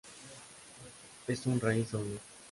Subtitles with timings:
[1.27, 2.17] Es una raíz doble.